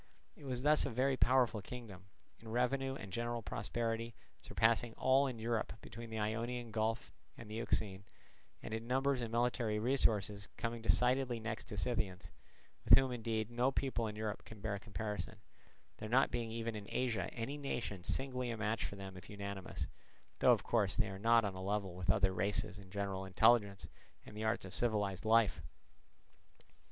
[0.35, 2.05] It was thus a very powerful kingdom;
[2.39, 7.53] in revenue and general prosperity surpassing all in Europe between the Ionian Gulf and the
[7.61, 8.03] Euxine,
[8.63, 12.31] and in numbers and military resources coming decidedly next to the Scythians,
[12.83, 15.35] with whom indeed no people in Europe can bear comparison,
[15.97, 19.85] there not being even in Asia any nation singly a match for them if unanimous,
[20.39, 23.87] though of course they are not on a level with other races in general intelligence
[24.25, 25.61] and the arts of civilized life.